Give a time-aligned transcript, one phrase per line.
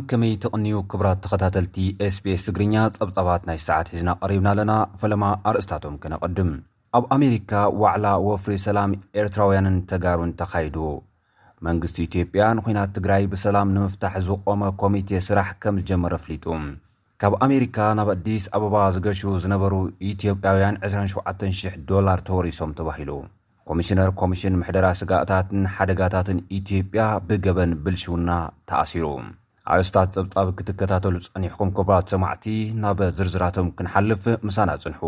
[0.10, 1.76] ከመይ ተቕንዩ ክብራት ተኸታተልቲ
[2.16, 4.74] ስpስ ትግርኛ ጸብጻባት ናይ ሰዓት ሒዝና ቐሪብና ኣለና
[5.04, 6.52] ፈለማ ኣርእስታቶም ክነቐድም
[7.00, 7.52] ኣብ ኣሜሪካ
[7.84, 10.78] ዋዕላ ወፍሪ ሰላም ኤርትራውያንን ተጋሩን ተኻይዱ
[11.70, 16.46] መንግስቲ ኢትዮጵያ ንኩናት ትግራይ ብሰላም ንምፍታሕ ዝቆመ ኮሚቴ ስራሕ ከም ዝጀመረ ኣፍሊጡ
[17.22, 19.74] ካብ ኣሜሪካ ናብ ኣዲስ ኣበባ ዝገሹ ዝነበሩ
[20.10, 23.12] ኢትዮጵያውያን 27,000 ዶላር ተወሪሶም ተባሂሉ
[23.70, 28.30] ኮሚሽነር ኮሚሽን ምሕደራ ስጋእታትን ሓደጋታትን ኢትዮጵያ ብገበን ብልሽውና
[28.72, 29.06] ተኣሲሩ
[29.76, 32.46] ኣርስታት ጸብጻብ ክትከታተሉ ጸኒሕኩም ክብት ሰማዕቲ
[32.84, 35.02] ናብ ዝርዝራቶም ክንሓልፍ ምሳና ጽንሑ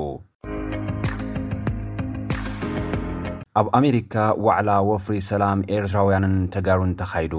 [3.62, 4.16] ኣብ ኣሜሪካ
[4.48, 7.34] ዋዕላ ወፍሪ ሰላም ኤርትራውያንን ተጋሩን ተኻይዱ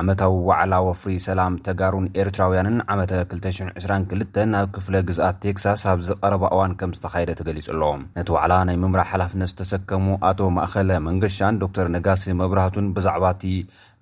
[0.00, 6.72] ዓመታዊ ዋዕላ ወፍሪ ሰላም ተጋሩን ኤርትራውያንን ዓመ 222 ኣብ ክፍለ ግዝኣት ቴክሳስ ኣብዚ ቀረባ እዋን
[6.80, 12.24] ከም ዝተካየደ ትገሊፁ ኣለዎ ነቲ ዋዕላ ናይ ምምራሕ ሓላፍነት ዝተሰከሙ ኣቶ ማእኸለ መንገሻን ዶር ነጋሲ
[12.40, 13.44] መብራህቱን ብዛዕባ እቲ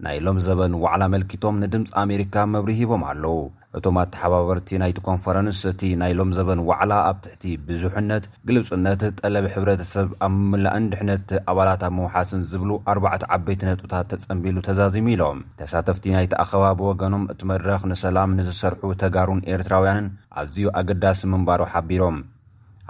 [0.04, 3.36] ናይሎም ዘበን ዋዕላ መልኪቶም ንድምፂ ኣሜሪካ መብሪ ሂቦም ኣለው
[3.78, 10.32] እቶም ኣተሓባበርቲ ናይቲ ኮንፈረንስ እቲ ናይሎም ዘበን ዋዕላ ኣብ ትሕቲ ብዙሕነት ግልብፅነት ጠለብ ሕብረተሰብ ኣብ
[10.38, 16.64] ምምላእን ድሕነቲ ኣባላት ብ መውሓስን ዝብሉ ኣርባዕቲ ዓበይቲ ነጡታት ተጸንቢሉ ተዛዚሙ ኢሎም ተሳተፍቲ ናይቲ ኣኸባ
[16.80, 20.08] ብወገኖም እቲ መድረኽ ንሰላም ንዝሰርሑ ተጋሩን ኤርትራውያንን
[20.42, 22.18] ኣዝዩ ኣገዳሲ ምንባሮ ሓቢሮም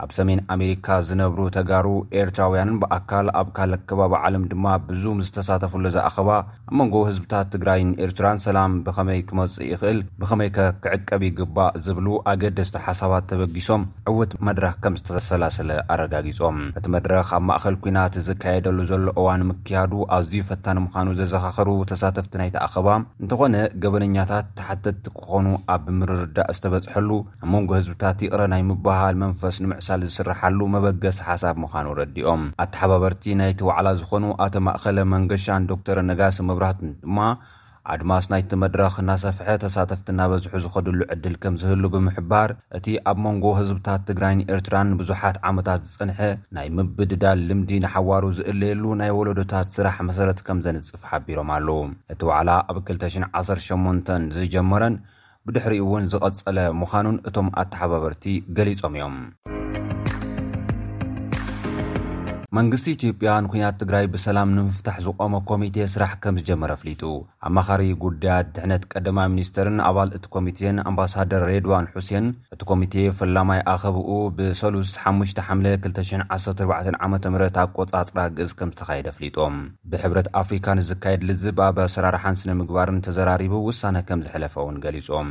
[0.02, 1.86] ኣብ ሰሜን ኣሜሪካ ዝነብሩ ተጋሩ
[2.20, 6.28] ኤርትራውያንን ብኣካል ኣብ ካ ኣከባቢ ዓለም ድማ ብዙም ዝተሳተፍሉ ዝኣኸባ
[6.68, 13.84] ኣብ መንጎ ህዝብታት ትግራይንኤርትራን ሰላም ብኸመይ ክመፅእ ይኽእል ብኸመይ ከክዕቀብ ይግባእ ዝብሉ ኣገደስቲ ሓሳባት ተበጊሶም
[14.12, 20.42] ዕውት መድረክ ከም ዝተሰላሰለ ኣረጋጊፆም እቲ መድረክ ኣብ ማእኸል ኩናት ዝካየደሉ ዘሎ እዋን ምክያዱ ኣዝዩ
[20.50, 22.88] ፈታን ምዃኑ ዘዘኻኸሩ ተሳተፍቲ ናይ ተኣኸባ
[23.22, 27.10] እንተኾነ ገበነኛታት ተሓተቲ ክኾኑ ኣብምርርዳእ ዝተበፅሐሉ
[27.44, 29.70] ኣብ መንጎ ህዝብታት ይቕረ ናይ ምባሃል መንፈስ ን
[30.04, 36.90] ዝስርሓሉ መበገስ ሓሳብ ምዃኑ ረዲኦም ኣተሓባበርቲ ናይቲ ዋዕላ ዝኾኑ ኣቶ ማእኸለ መንገሻን ዶክተር ነጋሲ ምብራትን
[37.02, 37.18] ድማ
[37.92, 44.05] ኣድማስ ናይቲ መድረኽ እናሰፍሐ ተሳተፍቲ እናበዝሑ ዝኸዱሉ ዕድል ከም ዝህሉ ብምሕባር እቲ ኣብ መንጎ ህዝብታት
[44.11, 46.18] ትግራይን ኤርትራን ብዙሓት ዓመታት ዝፀንሐ
[46.58, 51.80] ናይ ምብድዳል ልምዲ ንሓዋሩ ዝእልየሉ ናይ ወለዶታት ስራሕ መሰረት ከም ዘንፅፍ ሓቢሮም ኣለዉ
[52.14, 54.96] እቲ ዋዕላ ኣብ 218 ዝጀመረን
[55.48, 58.27] ብድሕሪኡ እውን ዝቐፀለ ምዃኑን እቶም ኣተሓባበርቲ
[58.58, 59.16] ገሊፆም እዮም
[62.56, 67.00] መንግስቲ ኢትዮጵያ ንኩንያት ትግራይ ብሰላም ንምፍታሕ ዝቆመ ኮሚቴ ስራሕ ከም ዝጀመረ ኣፍሊጡ
[67.46, 72.26] ኣ መኻሪ ጉዳያት ድሕነት ቀዳማ ሚኒስተርን ኣባል እቲ ኮሚቴን ኣምባሳደር ሬድዋን ሑሴን
[72.56, 77.16] እቲ ኮሚቴ ፈላማይ ኣኸብኡ ብሰሉስ 5ሓ214ዓም
[77.64, 79.56] ኣቆጻፅራ ግእዝ ከም ዝተኻየደ ኣፍሊጦም
[79.94, 85.30] ብሕብረት ኣፍሪካ ንዝካየድ ልዝብ ኣብኣሰራርሓን ስነምግባርን ተዘራሪቡ ውሳነ ከም ዝሕለፈ እውን ገሊፆም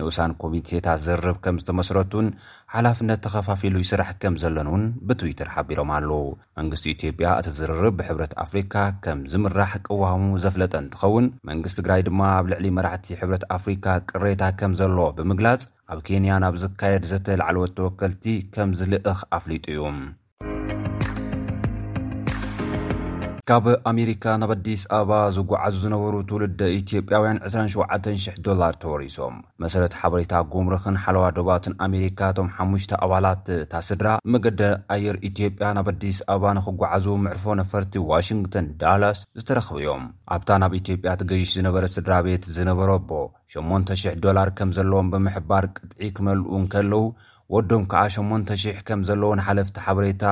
[0.00, 2.26] ንኡሳን ኮሚቴታት ዝርርብ ከም ዝተመስረቱን
[2.74, 6.22] ሓላፍነት ተኸፋፊሉ ይስራሕ ከም ዘሎን እውን ብትዊተር ሓቢሮም ኣለዉ
[6.60, 12.46] መንግስቲ ኢትዮጵያ እቲ ዝርርብ ብሕብረት ኣፍሪካ ከም ዝምራሕ ቅዋሙ ዘፍለጠ እንትኸውን መንግስቲ ትግራይ ድማ ኣብ
[12.54, 15.62] ልዕሊ መራሕቲ ሕብረት ኣፍሪካ ቅሬታ ከም ዘለዎ ብምግላጽ
[15.92, 18.24] ኣብ ኬንያ ናብ ዝካየድ ዘተልዓለወቲወከልቲ
[18.56, 19.80] ከም ዝልእኽ ኣፍሊጡ እዩ
[23.50, 30.96] ካብ ኣሜሪካ ናብ ኣዲስ ኣበባ ዝጓዓዙ ዝነበሩ ትውልደ ኢትዮጵያውያን 27,00 ዶላር ተወሪሶም መሰረቲ ሓበሬታ ጉሙርኽን
[31.02, 34.60] ሓለዋ ዶባትን ኣሜሪካ እቶም ሓሙሽተ ኣባላት እታ ስድራ መገዲ
[34.96, 40.06] ኣየር ኢትዮጵያ ናብ ኣዲስ ኣበባ ንክጓዓዙ ምዕርፎ ነፈርቲ ዋሽንግተን ዳላስ ዝተረኽበ እዮም
[40.38, 43.20] ኣብታ ናብ ኢትዮጵያ ቲገይሽ ዝነበረ ስድራ ቤት ዝነበሮ ቦ
[43.58, 47.02] 80000 ዶላር ከም ዘለዎም ብምሕባር ቅጥዒ ክመልኡ ንከለዉ
[47.52, 50.24] ወዶም ከዓ 8,0000 ከም ዘለዎን ሓለፍቲ ሓበሬታ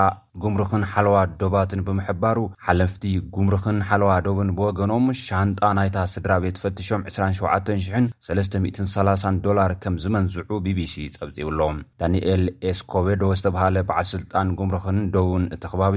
[0.42, 3.02] ጉምርኽን ሓለዋ ዶባትን ብምሕባሩ ሓለፍቲ
[3.34, 11.60] ጉምርኽን ሓለዋ ዶብን ብወገኖም ሻንጣናይታ ስድራ ቤት ፈቲሾም 27,00330ዶር ከም ዝመንዝዑ bቢሲ ጸብጺብሎ
[12.02, 15.96] ዳንኤል ኤስኮቤዶ ዝተብሃለ በዓል ስልጣን ጉምርኽን ዶቡን እቲ ኸባቢ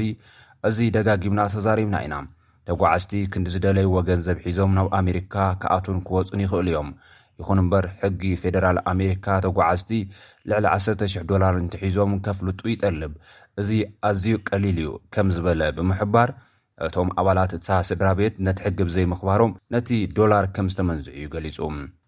[0.70, 2.16] እዚ ደጋጊምና ተዛሪብና ኢና
[2.68, 5.34] ተጓዓዝቲ ክንዲ ዝደለይ ወገን ዘብሒዞም ናብ ኣሜሪካ
[5.64, 6.90] ከኣቱን ክወፁን ይኽእሉ እዮም
[7.42, 9.92] ይኹን እምበር ሕጊ ፌደራል ኣሜሪካ ተጓዓዝቲ
[10.50, 13.14] ልዕሊ 100ር እንትሒዞም ከፍልጡ ይጠልብ
[13.62, 13.70] እዚ
[14.10, 16.32] ኣዝዩ ቀሊል እዩ ከም ዝበለ ብምሕባር
[16.86, 21.58] እቶም ኣባላት እሳ ስድራ ቤት ነቲ ሕጊ ብዘይምኽባሮም ነቲ ዶላር ከም ዝተመንዝዑ እዩ ገሊጹ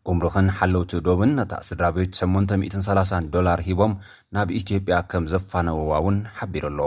[0.08, 3.94] ጉሙሩኽን ሓለውቲ ዶብን ነታ ስድራ ቤት 830 ዶር ሂቦም
[4.38, 6.80] ናብ ኢትዮጵያ ከም ዘፋነውዋ እውን ሓቢሩ ኣሎ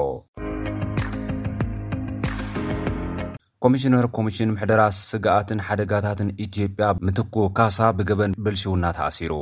[3.65, 9.33] ኮሚሽነር ኮሚሽን ምሕደራ ስጋኣትን ሓደጋታትን ኢትዮጵያ ምትኩ ካሳ ብገበን ብልሽውና ተኣሲሩ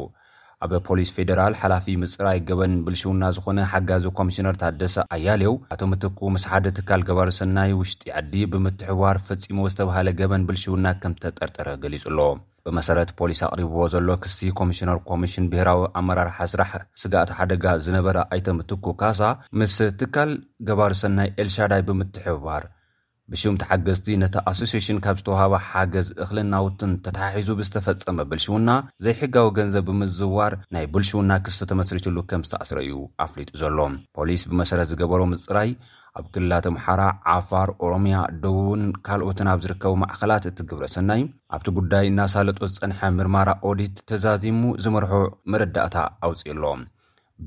[0.64, 6.44] ኣብ ፖሊስ ፌደራል ሓላፊ ምፅራይ ገበን ብልሽውና ዝኾነ ሓጋዚ ኮሚሽነር ታደሰ ኣያለው ኣቶ ምትኩ ምስ
[6.52, 12.18] ሓደ ትካል ገባሩ ሰናይ ውሽጢ ዓዲ ብምትሕባር ፈፂሞዎ ዝተባሃለ ገበን ብልሽውና ከም ተጠርጠረ ገሊጹ ኣሎ
[12.68, 16.72] ብመሰረት ፖሊስ ኣቕሪብዎ ዘሎ ክሲ ኮሚሽነር ኮሚሽን ብሄራዊ ኣመራርሓ ስራሕ
[17.02, 19.20] ስጋኣት ሓደጋ ዝነበረ ኣይቶ ምትኩ ካሳ
[19.62, 20.32] ምስ ትካል
[20.70, 22.66] ገባሩ ሰናይ ኤልሻዳይ ብምትሕብባር
[23.32, 28.70] ብሽም ተሓገዝቲ ነቲ ኣሶስሽን ካብ ዝተዋሃበ ሓገዝ እኽል ናውትን ተተሓሒዙ ብዝተፈፀመ ብልሽውና
[29.04, 32.94] ዘይሕጋዊ ገንዘብ ብምዝዋር ናይ ብልሽውና ክዝተተመስሪትሉ ከም ዝተኣስረ እዩ
[33.26, 33.78] ኣፍሊጡ ዘሎ
[34.18, 35.70] ፖሊስ ብመሰረት ዝገበሮም ዝፅራይ
[36.20, 37.02] ኣብ ክልላት ኣምሓራ
[37.36, 41.26] ዓፋር ኦሮምያ ደቡብን ካልኦትን ኣብ ዝርከቡ ማዕከላት እትግብረ ሰና ዩ
[41.56, 45.12] ኣብቲ ጉዳይ እናሳለጦ ዝፀንሐ ምርማራ ኦዲት ተዛዚሙ ዝመርሑ
[45.52, 45.96] መረዳእታ
[46.28, 46.64] ኣውፅኢ ኣሎ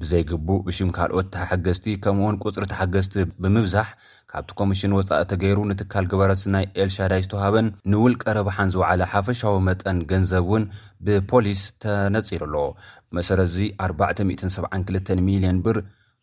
[0.02, 3.88] ብዘይግቡእ ብሽም ካልኦት ተሓገዝቲ ከምኡኡን ቁፅሪ ተሓገዝቲ ብምብዛሕ
[4.34, 10.46] ካብቲ ኮሚሽን ወፃኢ ተገይሩ ንትካል ግበረስናይ ኤልሻ ዳይ ዝተዋሃበን ንውልቀ ረብሓን ዝውዕለ ሓፈሻዊ መጠን ገንዘብ
[10.48, 10.64] እውን
[11.06, 12.64] ብፖሊስ ተነፂሩ ኣለዎ
[13.10, 13.58] ብመሰረት እዚ
[13.90, 15.80] 472 ሚዮን ብር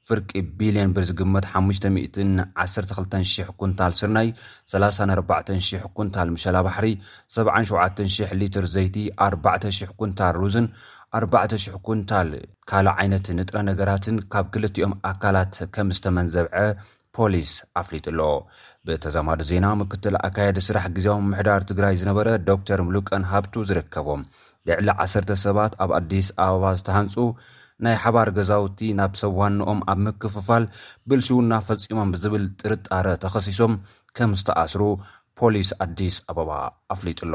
[0.08, 4.28] ፍርቂ ቢልዮን ብር ዝግመት 512,00 ኩንታል ስርናይ
[4.76, 6.88] 34,000 ኩንታል ምሸላ ባሕሪ
[7.38, 8.96] 77,00 ሊትር ዘይቲ
[9.32, 10.68] 4,000 ኩንታል ሩዝን
[11.26, 12.30] 4,000 ኩንታል
[12.70, 16.56] ካልእ ዓይነት ንጥረ ነገራትን ካብ ክልቲኦም ኣካላት ከም ዝተመንዘብዐ
[17.18, 18.20] ፖሊስ ኣፍሊጡ ኣሎ
[18.86, 24.22] ብተዛማዶ ዜና ምክትል ኣካየዲ ስራሕ ግዜም ምሕዳር ትግራይ ዝነበረ ዶ ተር ምሉቀን ሃብቱ ዝርከቦም
[24.70, 27.14] ልዕሊ ዓሰተ ሰባት ኣብ ኣዲስ ኣበባ ዝተሃንፁ
[27.84, 30.64] ናይ ሓባር ገዛውቲ ናብ ሰዋኖኦም ኣብ ምክፍፋል
[31.10, 33.74] ብልሽውና ፈጺሞም ብዝብል ጥርጣረ ተኸሲሶም
[34.18, 34.82] ከም ዝተኣስሩ
[35.40, 36.50] ፖሊስ ኣዲስ ኣበባ
[36.96, 37.34] ኣፍሊጡ ኣሎ